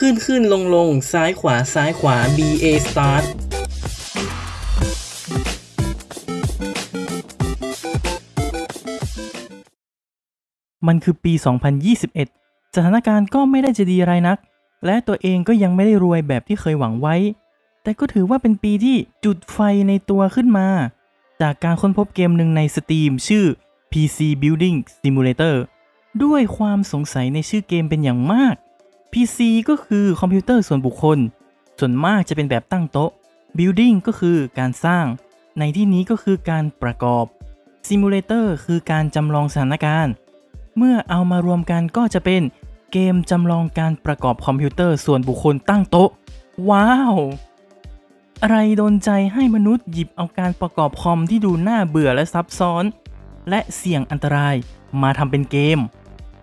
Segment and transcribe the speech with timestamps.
[0.00, 3.24] ขึ้นขึ้นลงลงซ้ายขวาซ้ายขวา B A start
[10.86, 11.32] มันคือปี
[12.04, 14.38] 2021 สถานการณ์ก็ไม่ได้จะดีไรนัก
[14.86, 17.16] และตัวเองก็ยังไม่ได้รวยแบบที่เคยหวังไว้
[17.82, 19.58] แต่ก็ถือว่าเป็นปีที่จุดไฟ
[19.88, 20.68] ในตัวขึ้นมา
[21.40, 23.44] จากการค้นพบเกมหนึ่งใน Steam ชื่อ
[23.90, 25.54] PC Building Simulator
[26.24, 28.56] ด้วยความสงสัยในชื่อเกมเป็นอย่างมาก
[29.12, 29.38] PC
[29.68, 31.18] ก็คือคอมพิวเตอร์ส่วนบุคคล
[31.78, 33.10] ส่วนมากจะเป็นแบบตั้งโต๊ะ
[33.56, 35.04] Building ก็คือการสร้าง
[35.58, 37.24] ในที่นี้ก็คือการประกอบ
[37.88, 40.12] Simulator คือการจำลองสถานการณ์
[40.76, 42.42] เมื่อเอามารวมกันก็จะเป็น
[42.92, 46.10] เกมจำลองการประกอบคอมพิวเตอร์ส่วนบุคคลตั้งโต๊ะ
[46.70, 47.16] ว้าว
[48.42, 52.84] อะไรโดนใจให้มนุษย์หยิบเอาการประกอบคอมที่ดูน่าเบื่อและซับซ้อน
[53.50, 54.54] และเสี่ยงอันตราย
[55.02, 55.78] มาทำเป็นเกม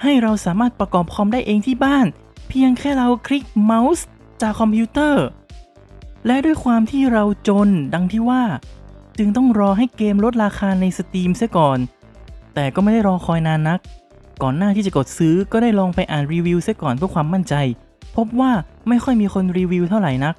[0.04, 2.08] ให้เราสามารถประกอบคอมได้เองที่บ้าน
[2.54, 4.06] เพียงแค่เราคลิกเมาส์
[4.42, 5.26] จากคอมพิวเตอร์
[6.26, 8.44] และด้วยความที่เราจนดังที่ว่า
[9.18, 11.80] จึงต้องรอให้เกมลดราคาใน Steam เสียก่อน
[12.54, 13.80] แต่ก็ไม่ได้รอคอยนานนัก
[14.42, 17.56] ก่อนหน้าที่จะกดซื้อก็ได้ลองไปอ่านรีวิวเสียก่อนเพื่อความมั่นใจ
[18.16, 18.52] พบว่า
[18.88, 20.36] ไม่ค่อยมีคนรีวิวเท่าไหร่นัก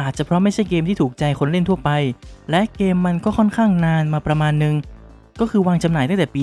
[0.00, 1.90] อาจจะเพราะไม่ใช่เกมที่ถูกใจคนเล่นทั่วไป
[2.50, 4.74] และเกมมันก็ค่อนข้างนานมาประมาณนึง
[5.40, 6.42] ก็คือวางจำหน่ายตั้งแต่ปี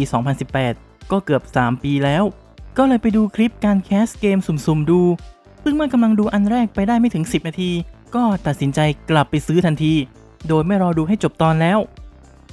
[0.55, 2.23] 2018 ก็เกือบ 3 ปีแล้ว
[2.77, 5.01] ก็เลยไปดูคลิปการแคสเกมสุ่มๆดู
[5.63, 7.71] ซึ่งเมื่อกำลังดูอันแรกไปได้ไม่ถึง 10 นาที
[8.15, 9.93] ก็ตัดสินใจกลับไปซื้อทันที
[10.47, 11.79] โดยไม่รอดูให้จบตอนแล้ว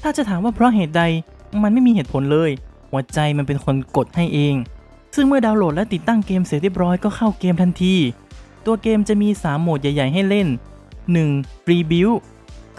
[0.03, 1.03] ถ้าจะถามว่าเพราะเหตุใด
[1.63, 2.51] มันไม่มีเหตุผลเลย
[2.91, 4.55] หัวใจมันเป็นคนกดให้เอง
[5.15, 7.95] ซึ่งเมื่อดาวน์โหลดและติดตั้งเกมเสร็จเรียบร้อยก็เข้าเกมทันที
[8.67, 10.49] ตัวเกมจะมี 3 โหมดใหญ่ ๆ ให้เล่น
[11.07, 11.65] 1.
[11.65, 12.17] Free Build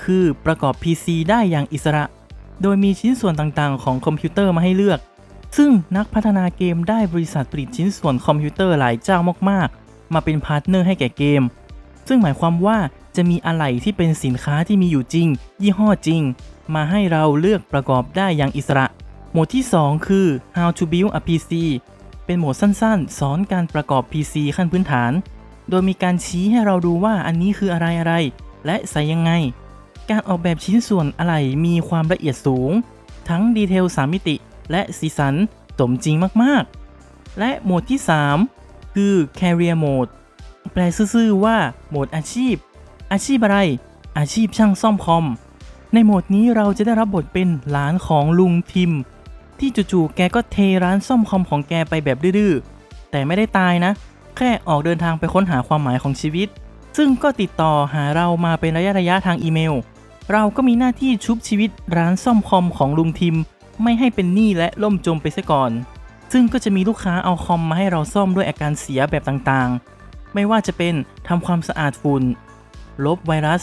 [0.04, 2.04] คือประกอบ PC ได้อย่างอิสระ
[2.62, 5.00] โดยมีชิ้นส่วนต่างๆ ของคอมพิวเตอร์มาให้เลือก
[5.56, 9.18] ซึ่งนักพัฒนาเกมได้บริษัทผลิตชิ้นส่วนคอมพิวเตอร์หลายเจ้า
[9.50, 11.42] มากๆ มาเป็น partner ให้แก่เกม
[12.08, 12.78] ซึ่งหมายความว่า
[13.16, 15.28] จะมีอะไหล่ที่เป็นสินค้าที่มีอยู่จริง
[15.62, 16.22] ยี่ห้อจริง
[16.76, 18.86] มาให้เราเลือกประกอบได้อย่างอิสระ
[19.32, 21.52] โหมดที่ 2 คือ How to Build a PC
[22.26, 25.12] เป็นโหมดสั้นๆ สอนการประกอบ PC ขั้นพื้นฐาน
[25.70, 28.14] โดยมีการชี้ให้เราดูว่าอันนี้คืออะไรอะไร
[28.66, 29.32] และใส่ยังไง
[30.10, 32.72] การออกแบบชิ้นส่วนอะไหล่มีความละเอียดสูง
[33.30, 34.36] ทั้งดีเทล3มิติ
[34.72, 35.36] และสีสัน
[35.80, 38.00] สมจริงมากๆ และโหมดที่
[38.48, 40.12] 3 คือ Career Mode
[40.74, 40.82] แปล
[41.14, 41.58] ซื่อๆว่า
[41.90, 42.56] โหมดอาชีพ
[43.12, 43.58] อาชีพอะไร
[44.18, 45.26] อาชีพช่างซ่อมคอม
[45.94, 48.92] ในโหมดนี้เราจะได้รับบทเป็นหลานของลุงทิม
[49.60, 53.92] ที่จู่ๆแกก็เทร้านซ่อมคอมของแกไปแบบดื้อๆแต่ไม่ได้ตายนะ
[54.38, 56.48] แค่ออกเดินทางไปค้นหาความหมายของชีวิต
[56.98, 59.74] ซึ่งก็ติดต่อหาเรามาเป็นระยะระยะทางอีเมล
[60.32, 63.36] เราก็มีหน้าที่ชุบชีวิตร้านซ่อมคอมของลุงทิม
[63.84, 65.72] ไม่ให้เป็นหนี้และล่มจมไปซะก่อน
[66.32, 70.94] ซึ่งก็จะมีลูกค้าเอาคอมมาให้เราซ่อมด้วยอาการเสียแบบต่างๆ ไม่ว่าจะเป็น
[71.28, 72.24] ทำความสะอาดฝุ่น
[73.06, 73.62] ลบไวรัส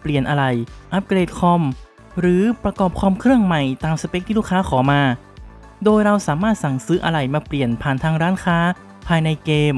[0.00, 0.44] เปลี่ยนอะไร
[0.92, 1.62] อัปเกรดคอม
[2.20, 5.02] หรือประกอบคอมเครื่องใหม่ตามสเปคที่ลูกค้าขอมา
[5.84, 8.58] โดยเราสามารถสั่งซื้ออะไหล่มาเปลี่ยนผ่านทางร้านค้า
[9.06, 9.74] ภายในเกม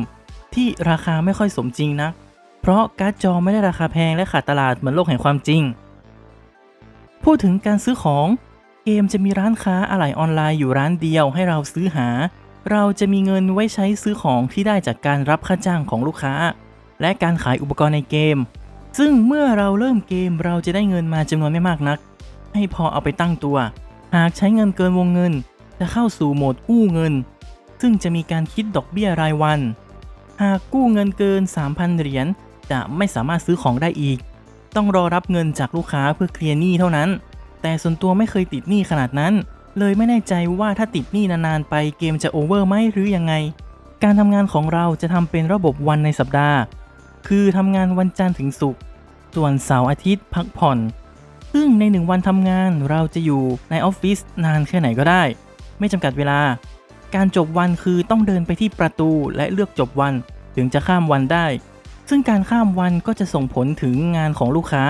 [0.55, 2.13] ที่ราคาไม่ค่อยสมจริงนัก
[2.61, 5.63] เพราะการ์ดจอไม่ได้ราคาแพงและขาดตลาดเหมือนโลกแห่งความจริง
[7.25, 8.27] พูดถึงการซื้อของ
[8.87, 12.09] เกมจะมีร้านค้าอะไหล่ออนไลน์อยู่ร้านเดียวให้เราซื้อหา
[12.71, 16.35] เราจะมีเงินไว้ใช้ซื้อของที่ได้จากการรับค่าจ้างของลูกค้า
[17.01, 18.39] และการขายอุปกรณ์ในเกม
[18.99, 21.99] ซึ่งเมื่อเราเริ่มเกมเราจะได้เงินมาจำนวนไม่มากนัก
[22.55, 23.59] ให้พอเอาไปตั้งตัว
[24.15, 25.33] หากใช้เงินเกินวงเงิน
[25.79, 27.15] จะเข้าสู่โหมดกู้เงิน
[27.81, 29.61] ซึ่งจะมีการคิดดอกเบี้ยรายวัน
[30.43, 32.27] หากกู้เงินเกิน 3,000 เหรียญ
[32.71, 34.19] จะไม่สามารถซื้อของได้อีก
[34.77, 37.09] ต้องรอรับเงินจากลูกค้าเพื่อเคลียร์หนี้เท่านั้น
[37.65, 39.35] แต่ส่วนตัวไม่เคยติดหนี้ขนาดนั้น
[39.79, 43.35] เลยไม่แน่ใจว่าถ้าติดหนี้นานๆไปเกมจะโอเวอร์ไหมหรือยังไง
[44.03, 46.59] การทำงานของเราจะทำเป็นระบบวันในสัปดาห์
[47.29, 48.81] คือทำงานวันจันทร์ถึงศุกร์
[49.35, 50.79] ส่วนเสาร์อาทิตย์พักผ่อน
[51.53, 55.23] ซึ่งในหนึ่งวันทำงานเราจะอยู่ในออฟฟิศนานแค่ไหนก็ได้
[55.79, 56.41] ไม่จำกัดเวลา
[57.15, 60.15] การจบวันคือต้องเดินไปที่ประตูและเลือกจบวัน
[60.57, 61.47] ถึงจะข้ามวันได้
[62.09, 64.85] ซึ่งการข้ามวันก็จะส่งผลถึงงานของลูกค้า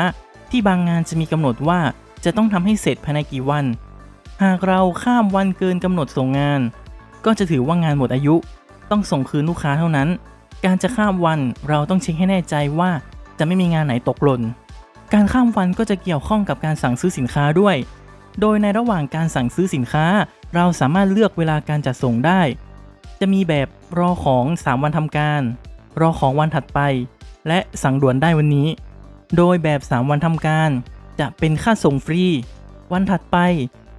[0.50, 1.80] ที่บางงานจะมีกำหนดว่า
[2.24, 3.64] จะต้องทำให้เสร็จภายในกี่วัน
[4.42, 6.60] หากเราข้ามวันเกินกำหนดส่งงาน
[7.24, 8.34] ก็จะถือว่างานหมดอายุ
[8.90, 10.08] ต้องส่งคืนลูกค้าเท่านั้น
[10.64, 12.90] การจะข้ามวันเราต้องเช็คให้แน่ใจว่า
[13.38, 14.42] จะไม่มีงานไหนตกหล่น
[15.14, 17.76] การข้ามวันก็จะเกี่ยวข้องกับการสั่งซื้อสินค้าด้วย
[18.40, 20.06] โดยในระหว่างการสั่งซื้อสินค้า
[20.54, 22.40] เราสามารถเลือกเวลาการจัดส่งได้
[23.20, 23.68] จะมีแบบ
[23.98, 25.42] รอของ 3 วันทำการ
[26.00, 26.80] รอของวันถัดไป
[27.48, 28.68] และสั่งด่วนได้วันนี้
[29.36, 30.70] โดยแบบ 3 วันทำการ
[31.20, 32.24] จะเป็นค่าส่งฟรี
[32.92, 33.36] วันถัดไป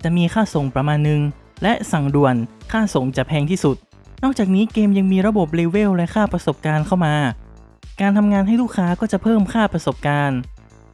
[0.03, 1.21] จะมีค่าส่งประมาณหนึ่ง
[1.63, 2.35] และสั่งด่วน
[2.71, 3.77] ค่าส่งจะแพงที่สุด
[4.23, 7.15] นอกจากนี้เกมยังมีระบบเลเวลและค่าประสบการณ์เข้ามา
[8.01, 10.39] การทำงานให้ลูกค้าก็จะเพิ่มค่าประสบการณ์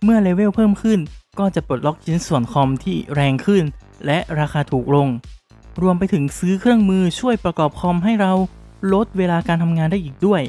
[0.03, 0.99] เมื่อเลเวลเพิ่มขึ้น
[1.39, 3.63] ก็จะปลดล็อกชิ้นส่วนคอมที่แรงขึ้น
[4.05, 5.07] และราคาถูกลง
[5.81, 8.33] รวมไปถึงซื้อเครื่องมือช่วยประกอบคอมให้เรา
[8.93, 10.41] ลดเวลาการทำงานได้อีกด้วย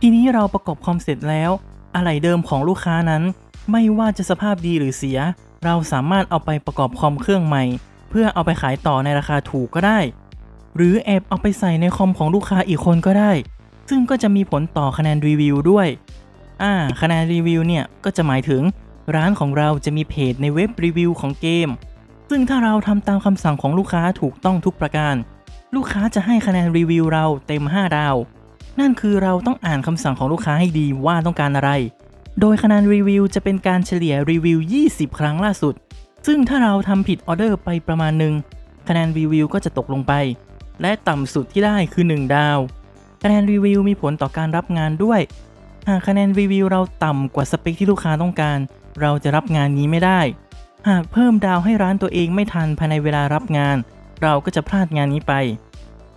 [0.00, 1.50] ทีนี้เราประกอบคอมเสร็จแล้ว
[1.94, 3.22] อะไหล่เดิมของลูกค้านั้น
[3.70, 5.18] ไม่ว่าจะสภาพดีหรือเสีย
[5.64, 7.64] เราสามารถเอาไปประกอบคอมเครื่องใหม่
[8.10, 9.98] เพื่อเอาไปขายต่อในราคาถูกก็ได้
[10.76, 13.32] หรือแอบเอาไปใส่ในคอมของลูกค้าอีกคนก็ได้
[13.90, 15.88] ซึ่งก็จะมีผลต่อคะแนนรีวิวด้วย
[16.62, 18.62] อ่าคะแนนรีวิวเนี่ยก็จะหมายถึง
[19.14, 21.68] ร้านของเราจะมีเพจในเว็บรีวิวของเกม
[22.30, 25.14] ซึ่งถ้าเราทำตามคำสั่งของลูกค้าถูกต้องทุกประการ
[25.74, 28.16] ลูกค้าจะให้คะแนนรีวิวเราเต็ม 5 ดาว
[28.80, 31.70] นั่นคือเราต้องอ่านคำสั่งของลูกค้าให้ดีว่าต้องการอะไร
[32.40, 34.58] โดยคะแนนรีวิวจะเป็นการเฉลี่ยรีวิว
[34.88, 35.74] 20 ครั้งล่าสุด
[36.26, 38.34] ซึ่งถ้าเราทำผิดออเดอร์ไปประมาณหนึ่ง
[38.88, 40.12] คะแนนรีวิวก็จะตกลงไป
[40.82, 42.58] และต่ำสุดที่ได้คือ 1 ดาว
[43.22, 45.20] คะแนนรีวิวมีผลต่อการรับงานด้วย
[45.88, 48.58] หากคะแนนรีวิวเราต่ำกว่าสเปคที่ลูกค้าต้องการ
[49.00, 50.20] เราจะรับงานนี้ไม่ได้
[50.88, 53.76] หากเพิ่มดาวให้ร้านตัวเองไม่ทันภายในเวลารับงาน
[54.22, 55.32] เราก็จะพลาดงานนี้ไป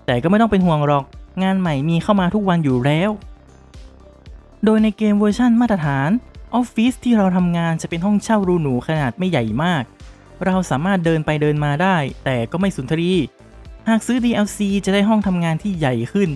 [0.06, 1.04] แต่ก็ไม่ต้องเป็นห่วงหรอก
[1.44, 3.10] งานใหม่มีเข้ามาทุกวันอยู่แล้ว
[4.66, 6.10] โดยในเกมเวอร์ชั่นมาตรฐาน
[6.56, 9.84] ออฟฟิศที่เราทำงานจะเป็นห้องเช่ารูหนูขนาดไม่ใหญ่มาก
[10.46, 13.14] เราสามารถเดินไปเดินมาได้ แต่ก็ไม่สุนทรี
[13.90, 16.30] หากซื้อ DLC จะได้ห้องทำงานที่ใหญ่ขึ้น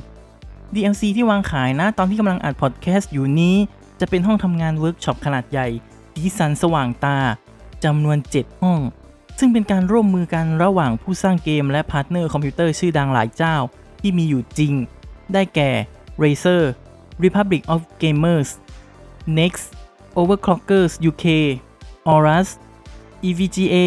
[0.75, 3.55] DLC ที่วางขายนะตอนที่กำลังอัดพอดแคสต์อยู่นี้
[3.99, 5.67] จะเป็นห้องทำงานเวิร์กช็อปขนาดใหญ่
[6.13, 7.17] สีสันสว่างตา
[7.83, 8.79] จำนวน 7 ห้อง
[9.39, 13.55] ซึ่งเป็นการร่วมมือกันระหว่างผู้สร้างเกมและ partner คอมพิวเตอร์ชื่อดังหลายเจ้า
[13.99, 14.73] ที่มีอยู่จริง
[15.33, 15.71] ได้แก่
[16.23, 16.63] Razer
[17.23, 18.49] Republic of Gamers
[19.39, 19.65] NZXT
[20.19, 21.25] Overclockers UK
[22.07, 22.49] Aorus
[23.27, 23.77] EVGA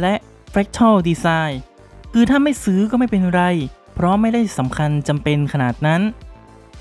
[0.00, 0.14] และ
[0.52, 1.54] Fractal Design
[2.12, 3.42] คือถ้าไม่ซื้อก็ไม่เป็นไร
[3.94, 6.02] เพราะไม่ได้สำคัญจำเป็นขนาดนั้น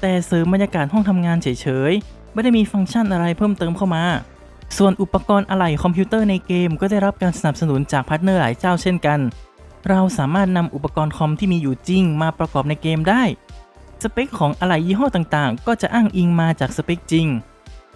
[0.01, 4.03] แต่เสริมบรรยากาศห้องทำงานเฉยๆ ไม่ได้มีฟังก์ชันอะไรเพิ่มเติมเข้ามา
[4.77, 9.19] ส่วนอุปกรณ์อะไหล่คอมพิวเตอร์ในเกมก็ได้รับการสนับสนุนจาก partner หลายเจ้าเช่นกัน
[9.89, 13.23] เราสามารถนำอุปกรณ์คอมที่มีอยู่จริงมาประกอบในเกมได้
[14.01, 17.27] สเปคของอะไหล่ยี่ห้อต่างๆ ก็จะอ้างอิงมาจากสเปคจริง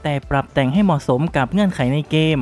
[0.04, 2.40] แต่ปรับแต่งให้เหมาะสมกับเงื่อนไขในเกม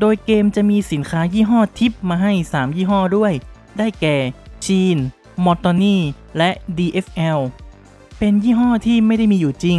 [0.00, 3.32] โดยเกมจะมีสินค้ายี่ห้อทิพย์มาให้ 3 ยี่ห้อด้วย
[3.78, 4.16] ได้แก่
[4.64, 4.96] Shean
[5.44, 6.00] Mortoni
[6.36, 7.40] และ DFL
[8.18, 9.78] เป็นยี่ห้อที่ไม่ได้มีอยู่จริง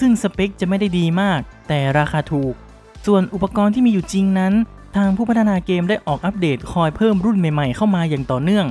[0.00, 2.54] ซึ่งสเปคจะไม่ได้ดีมาก แต่ราคาถูก
[3.06, 4.52] ส่วนอุปกรณ์ที่มีอยู่จริงนั้น
[4.96, 8.66] ทางผู้พัฒนาเกมได้ออกอัปเดตคอยเพิ่มรุ่นใหม่ๆ เข้ามาอย่างต่อเนื่อง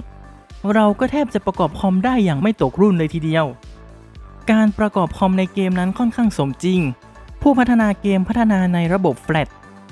[0.73, 3.45] เราก็แทบจะประกอบคอมได้อย่างไม่ตกรุ่นเลยทีเดียว
[4.51, 6.81] การประกอบคอมในเกมนั้นค่อนข้างสมจริง
[7.41, 9.47] ผู้พัฒนาเกมพัฒนาในระบบ Flat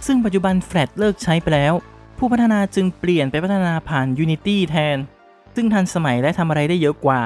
[0.06, 1.74] ซึ่งปัจจุบัน Flat เลิกใช้ไปแล้ว
[2.18, 4.98] ผู้พัฒนาจึงเปลี่ยนไปพัฒนาผ่าน Unity แทน
[5.56, 7.22] ซึ่งทันสมัยและทำอะไรได้เยอะกว่า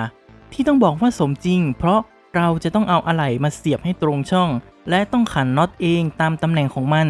[0.53, 1.99] ที่ต้องบอกว่าสมจริง เพราะ
[2.35, 4.49] เราจะต้องเอาอะไหล่มาเสียบให้ตรงช่อง
[4.89, 7.07] และต้องขันน็อตเองตามตำแหน่งของมัน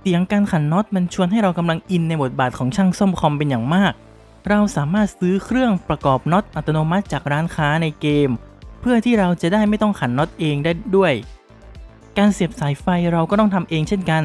[0.00, 3.92] เสียงการขันน็อตมันชวนให้เรากำลังอินในบทบาทของช่างซ่อมคอมเป็นอย่างมาก
[4.48, 8.28] เราสามารถซื้อเครื่องประกอบน็อตอัตโนมัติจากร้านค้าในเกม
[8.86, 11.12] เพื่อที่เราจะได้ไม่ต้องขันน็อตเองได้ด้วย
[12.18, 14.22] การเสียบสายไฟเราก็ต้องทำเองเช่นกัน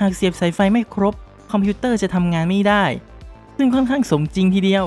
[0.00, 1.14] หากเสียบสายไฟไม่ครบ
[1.50, 2.84] คอมพิวเตอร์จะทำงานไม่ได้
[3.56, 4.84] ซึ่งค่อนข้างสมจริงทีเดียว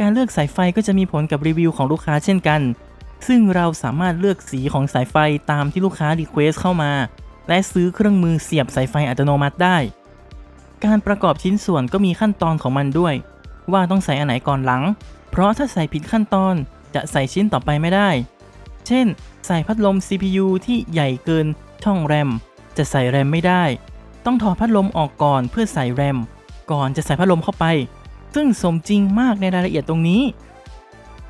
[0.00, 2.60] การเลือกสายไฟก็จะมีผลกับรีวิวของลูกค้าเช่นกัน
[3.26, 5.16] ซึ่งเราสามารถเลือกสีของสายไฟ
[5.50, 6.92] ตามที่ลูกค้า request เข้ามา
[7.48, 9.78] และซื้อเครื่องมือเสียบสายไฟอัตโนมัติได้
[10.84, 13.14] การประกอบชิ้นส่วนก็มีขั้นตอนของมันด้วย
[13.72, 14.82] ว่าต้องใส่อันไหนก่อนหลัง
[15.30, 16.54] เพราะถ้าใส่ผิดขั้นตอน
[16.94, 18.10] จะใส่ชิ้นต่อไปไม่ได้
[18.86, 19.06] เช่น
[19.46, 21.46] ใส่พัดลม CPU ที่ใหญ่เกิน
[21.84, 22.28] ช่องแรม
[22.76, 23.64] จะใส่แรมไม่ได้
[24.24, 26.18] ต้องถอดพัดลมออกก่อนเพื่อใส่แรม
[26.70, 27.64] ก่อนจะใส่พัดลมเข้าไป
[28.34, 30.22] ซึ่งสมจริงมากในรายละเอียดตรงนี้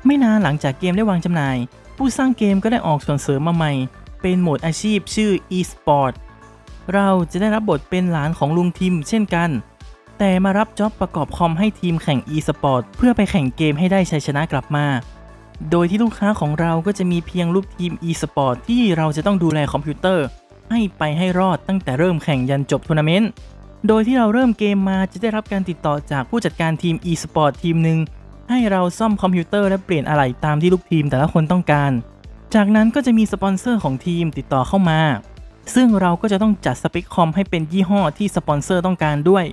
[0.05, 1.57] ไม่นานหลังจากเกมได้วางจำหน่าย
[1.97, 3.73] ผู้สร้างเกมก็ได้ออกส่วนเสริมมาใหม่
[4.21, 6.13] เป็นโหมดอาชีพชื่อ e-sport
[6.93, 9.49] เราจะได้รับบทเป็นหลานของลุงทิมเช่นกัน
[10.19, 14.85] แต่มารับจ็อบประกอบคอมให้ทีมแข่ง e-sport เพื่อไปแข่งเกมให้ได้ชัยชนะกลับมา
[15.71, 20.25] โดยที่ลูกค้าของเราก็จะมีเพียงลูกทีม e-sport ที่เราจะต้องดูแลคอมพิวเตอร์
[20.71, 23.29] ให้ไปให้รอดตั้งแต่เริ่มแข่งยันจบทัวร์นาเมนต์
[23.87, 27.99] โดยที่เราเริ่มเกมมาจะได้รับการติดต่อจากผู้จัดการทีม e-sport ทีมหนึ่ง
[28.49, 31.91] ให้เราซ่อมคอมพิวเตอร์และเปลี่ยนอะไหล่ตามที่ลูกทีมแต่ละคนต้องการ
[32.55, 34.99] จากนั้นก็จะมีสปอนเซอร์ของทีมติดต่อเข้ามา
[35.75, 39.45] ซึ่งเราก็จะต้องจัดสเปคคอมให้เป็นยี่ห้อที่สปอนเซอร์ต้องการด้วย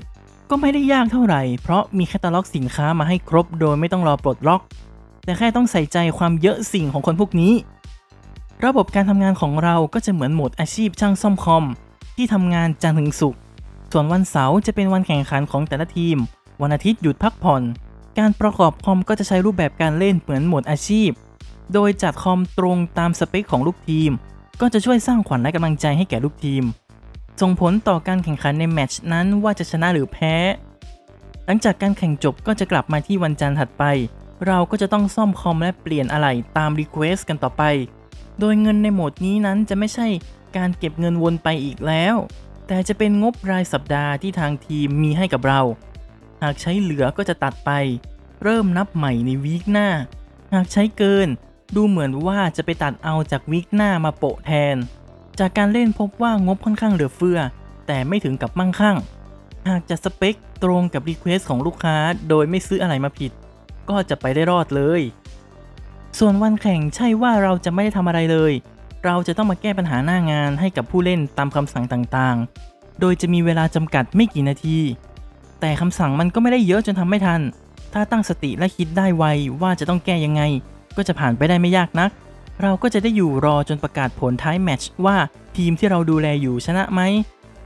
[0.51, 4.61] ก็ไม่ได้ยากเท่าไหร่ เพราะมีแคตตาล็อกสินค้ามาให้ครบโดยไม่ต้องรอปลดล็อก
[5.31, 7.53] แต่แค่ต้องใส่ใจความเยอะสิ่งของคนพวกนี้
[8.65, 11.65] ระบบการทำงานของเราก็จะเหมือนโหมดอาชีพช่างซ่อมคอม
[12.17, 13.41] ที่ทำงานจันทร์ถึงศุกร์
[13.93, 16.17] ส่วนวันเสาร์จะเป็นวันแข่งขันของแต่ละทีม
[16.63, 17.63] วันอาทิตย์หยุดพักผ่อน
[18.19, 21.11] การประกอบคอมก็จะใช้รูปแบบการเล่นเหมือนโหมดอาชีพ
[21.73, 24.11] โดยจัดคอมตรงตามสเปคของลูกทีม
[24.61, 26.65] ก็จะช่วยสร้างขวัญและกำลังใจให้แก่ลูกทีม
[27.41, 30.35] ส่งผลต่อการแข่งขันในแมตช์นั้นว่าจะชนะหรือแพ้
[31.47, 33.85] หลังจากการแข่งจบก็จะกลับมาที่วันจันทร์ถัดไป
[34.47, 37.63] เราก็จะต้องซ่อมคอมและเปลี่ยนอะไหล่ตาม request กันต่อไป
[38.41, 40.09] โดยเงินในโหมดนี้นั้นจะไม่ใช่
[40.57, 42.17] การเก็บเงินวนไปอีกแล้ว
[42.67, 45.61] แต่จะเป็นงบรายสัปดาห์ที่ทางทีมมีให้กับเรา
[46.43, 47.71] หากใช้เหลือก็จะตัดไป
[48.43, 49.89] เริ่มนับใหม่ใน week หน้า
[50.55, 51.29] หากใช้เกิน
[51.75, 54.77] ดูเหมือนว่าจะไปตัดเอาจาก week หน้ามาโปะแทน
[55.39, 57.39] จากการเล่นพบว่างบค่อนข้างเหลือเฟือ
[57.87, 58.97] แต่ไม่ถึงกับมั่งคั่ง
[59.69, 61.97] หากจะสเปคตรงกับรีเควสของลูกค้า
[62.29, 63.33] โดยไม่ซื้ออะไรมาผิด
[63.91, 65.03] ก็จะไปได้รอดเลย
[66.19, 68.53] ส่วนวันแข่งใช่ว่าเราจะไม่ได้ทำอะไรเลย
[69.05, 74.79] เราจะต้องมาแก้ปัญหาหน้างานให้กับผู้เล่นตามคำสั่งต่างๆ โดยจะมีเวลาจำกัดไม่กี่นาที
[75.61, 77.41] แต่คำสั่งมันก็ไม่ได้เยอะจนทำไม่ทัน
[77.93, 79.25] ถ้าตั้งสติและคิดได้ไว
[79.63, 80.43] ว่าจะต้องแก้ยังไง
[80.97, 82.11] ก็จะผ่านไปได้ไม่ยากนัก
[82.63, 85.17] เราก็จะได้อยู่รอจนประกาศผลท้ายแมตช์ว่า
[85.57, 87.01] ทีมที่เราดูแลอยู่ชนะไหม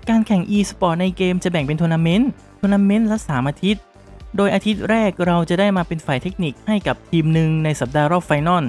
[0.08, 2.28] การแข่ง e-sport ในเกมจะแบ่งเป็นทัวร์นาเมนต์
[2.60, 3.82] ทัวร์นาเมนต์ละ 3 อาทิตย์
[4.36, 8.64] โดยอาทิตย์แรกเราจะได้มาเป็นฝ่ายเทคนิคให้กับทีมหนึ่งในสัปดาห์รอบ final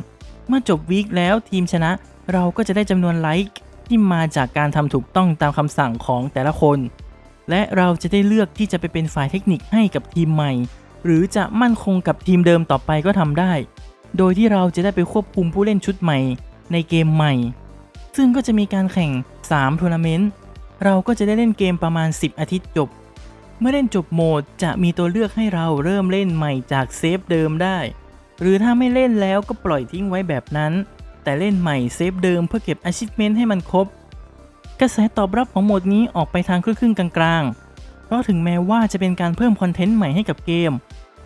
[0.48, 1.92] เมื่อจบ week แล้วทีมชนะ
[2.34, 3.58] เราก็จะได้จำนวนไลค์
[3.88, 6.80] ที่มาจากการทำถูกต้องตามคำสั่งของแต่ละคน
[7.50, 10.52] และเราจะได้เลือกที่จะไปเป็นฝ่ายเทคนิคให้กับทีมใหม่
[11.06, 13.54] หรือจะมั่นคงกับทีมเดิมต่อไปก็ทำได้
[14.18, 16.20] โดยที่เราจะได้ไปควบคุมผู้เล่นชุดใหม่
[16.72, 17.34] ในเกมใหม่
[18.18, 19.12] ซึ่งก็จะมีการแข่ง
[19.50, 20.30] 3 ทัวร์นาเมนต์
[20.84, 22.90] เราก็จะได้เล่นเกมประมาณ 10 อาทิตย์จบ
[23.60, 27.78] เมื่อเล่นจบโหมดจะมีตัวเลือกให้เราเริ่มเล่นใหม่จากเซฟเดิมได้
[28.42, 30.74] หรือถ้าไม่เล่นแล้วก็ปล่อยทิ้งไว้แบบนั้น
[31.24, 33.88] แต่เล่นใหม่เซฟเดิมเพื่อเก็บ achievement ให้มันครบ
[34.82, 40.72] กระแสตอบรับของโหมดนี้ออกไปทางครึ่งๆกลางๆ เพราะถึงแม้ว่าจะเป็นการเพิ่มคอนเทนต์ใหม่ให้กับเกม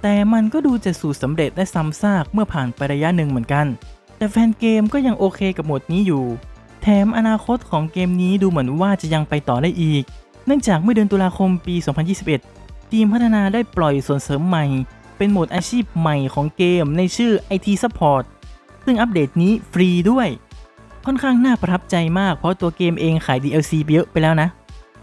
[0.02, 3.66] แต่มันก็ดูจะสูตรสำเร็จและซ้ำซากเมื่อผ่านไประยะหนึ่งเหมือนกัน
[4.18, 6.24] แต่แฟนเกมก็ยังโอเคกับโหมดนี้อยู่
[6.82, 10.04] แถมอนาคตของเกมนี้ดูเหมือนว่าจะยังไปต่อได้อีก
[10.46, 11.76] เนื่องจากเมื่อเดือนตุลาคมปี
[12.34, 14.66] 2021 ทีมพัฒนาได้ปล่อยส่วนเสริมใหม่
[15.18, 18.24] เป็นโหมดอาชีพใหม่ของเกมในชื่อ IT Support
[18.86, 20.28] ซึ่งอัปเดตนี้ฟรีด้วย
[21.06, 24.48] ค่อนข้างน่าประทับใจมากเพราะตัวเกมเองขาย DLC เยอะไปแล้วนะ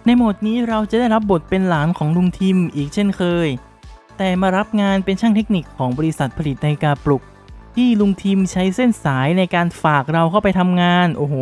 [0.04, 3.48] ในโหมดนี้เราจะได้รับบทเป็นหลานของลุงทิมอีกเช่นเคย
[4.18, 7.22] แต่มารับงานเป็นช่างเทคนิคของบริษัทผลิตนาฬิกาปลุก
[7.74, 11.34] ที่ลุงทิมใช้เส้นสายในการฝากเราเข้าไปทำงาน โอ้โห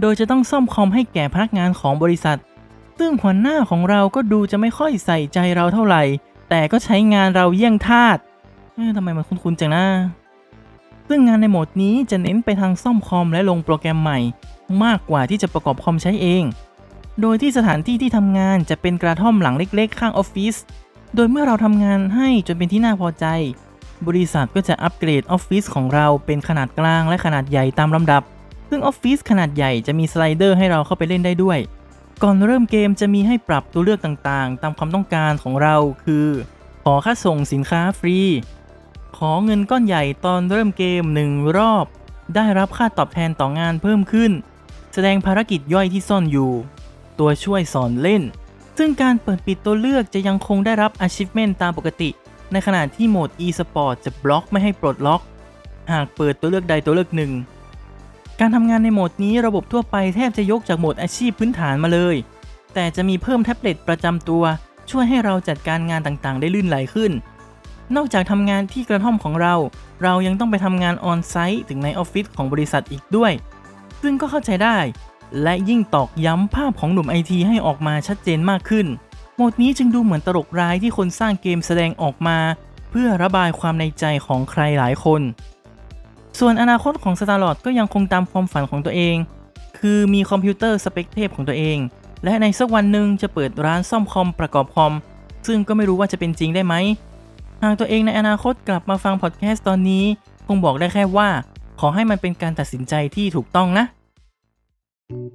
[0.00, 2.38] โดยจะต้องซ่อมคอมให้แก่พนักงานของบริษัท
[3.02, 6.02] ซึ่งหัวหน้าของเราก็ดูจะไม่ค่อยใส่ใจเราเท่าไหร่
[6.50, 8.18] แต่ก็ใช้งานเราเยี่ยงทาส
[8.74, 9.84] เอ๊ะทำไมมันคุ้นๆจังนะ
[11.08, 14.18] ซึ่งงานในโหมดนี้จะเน้นไปทางซ่อมคอมและลงโปรแกรมใหม่
[14.84, 16.42] มากกว่าที่จะประกอบคอมใช้เอง
[17.20, 20.54] โดยที่สถานที่ที่ทำงานจะเป็นกระท่อมหลังเล็กๆ ข้างออฟฟิศ
[21.14, 23.26] โดยเมื่อเราทำงานให้จนเป็นที่น่าพอใจ
[24.06, 28.22] บริษัทก็จะอัปเกรดออฟฟิศของเราเป็นขนาดกลางและขนาดใหญ่ตามลำดับ
[28.68, 31.58] ซึ่งออฟฟิศขนาดใหญ่จะมี slider ให้เราเข้าไปเล่นได้ด้วย
[32.24, 36.28] ก่อนเริ่มเกมจะมีให้ปรับตัวเลือกต่างๆ ตามความต้องการของเราคือ
[36.84, 38.18] ขอค่าส่งสินค้าฟรี
[39.16, 41.86] ขอเงินก้อนใหญ่ตอนเริ่มเกม 1 รอบ
[42.34, 44.32] ได้รับค่าตอบแทนต่องานเพิ่มขึ้น
[44.92, 46.52] แสดงภารกิจย่อยที่ซ่อนอยู่
[47.18, 48.22] ตัวช่วยสอนเล่น
[48.78, 52.10] ซึ่งการเปิดปิดตัวเลือกจะยังคงได้รับ achievement ตามปกติ
[52.52, 55.22] ในขณะที่โหมด e-sport จะบล็อกไม่ให้ปลดล็อก
[55.92, 57.32] หากเปิดตัวเลือกใดตัวเลือกหนึ่ง
[58.42, 62.16] การทำงานในโหมดนี้ระบบทั่วไปแทบจะยกจากโหมดอาชีพพื้นฐานมาเลย
[62.74, 64.44] แต่จะมีเพิ่มแท็บเล็ตประจำตัว
[64.90, 67.12] ช่วยให้เราจัดการงานต่างๆ ได้ลื่นไหลขึ้น
[67.96, 69.54] นอกจากทำงานที่กระท่อมของเรา
[70.02, 73.32] เรายังต้องไปทำงาน on-site ถึงในออฟฟิศของบริษัทอีกด้วย
[74.02, 74.78] ซึ่งก็เข้าใจได้
[75.42, 78.86] และยิ่งตอกย้ำภาพของหนุ่มไอทีให้ออกมาชัดเจนมากขึ้น
[79.34, 82.38] โหมดนี้จึงดูเหมือนตลกร้ายที่คนสร้างเกมแสดงออกมา
[82.90, 85.22] เพื่อระบายความในใจของใครหลายคน
[86.40, 89.16] ส่วนอนาคตของ Starlord ก็ยังคงตามความฝันของตัวเอง
[89.78, 91.78] คือมีคอมพิวเตอร์สเปคเทพของตัวเอง
[92.24, 94.92] และในสักวันหนึ่งจะเปิดร้านซ่อมคอมประกอบคอม
[95.46, 96.74] ซึ่งก็ไม่รู้ว่าจะเป็นจริงได้ไหม
[97.62, 100.04] หากตัวเองในอนาคตกลับมาฟังพอดแคสต์ตอนนี้
[100.46, 101.28] คงบอกได้แค่ว่า
[101.80, 103.84] ขอให้มันเป็นการตัดสินใจที่ถูกต้องนะ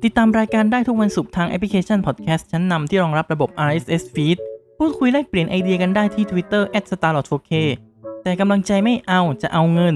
[0.03, 4.37] ติดตามรายการได้ทุกวันศุกร์ทางแอปพลิเคชันพอดแคสต์ชั้นนำที่รองรับระบบ RSS feed
[4.77, 7.51] พูดคุยแลกเปลี่ยนไอเดียกันได้ที่ Twitter @starlord4k
[8.23, 9.95] แต่กำลังใจไม่เอาจะเอาเงิน